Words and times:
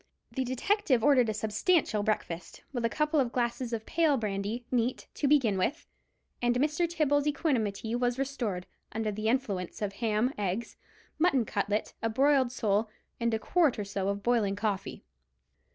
The 0.31 0.43
detective 0.43 1.03
ordered 1.03 1.29
a 1.29 1.33
substantial 1.35 2.01
breakfast, 2.01 2.63
with 2.73 2.83
a 2.83 2.89
couple 2.89 3.19
of 3.19 3.31
glasses 3.31 3.71
of 3.71 3.85
pale 3.85 4.17
brandy, 4.17 4.65
neat, 4.71 5.05
to 5.13 5.27
begin 5.27 5.59
with; 5.59 5.85
and 6.41 6.55
Mr. 6.55 6.89
Tibbles' 6.89 7.27
equanimity 7.27 7.93
was 7.93 8.17
restored, 8.17 8.65
under 8.93 9.11
the 9.11 9.27
influence 9.27 9.79
of 9.79 9.93
ham, 9.93 10.33
eggs, 10.39 10.75
mutton 11.19 11.45
cutlet, 11.45 11.93
a 12.01 12.09
broiled 12.09 12.51
sole, 12.51 12.89
and 13.19 13.31
a 13.31 13.37
quart 13.37 13.77
or 13.77 13.85
so 13.85 14.07
of 14.07 14.23
boiling 14.23 14.55
coffee. 14.55 15.03